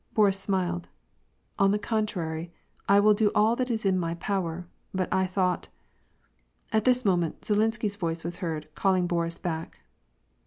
[0.15, 0.87] Boris smiled:"
[1.59, 2.51] On the contrary,
[2.89, 4.65] I will do all that is in my power.
[4.95, 5.67] But I thought
[6.73, 9.81] "—At this moment, Zhilinsky's voice was heard, calling Boris hack.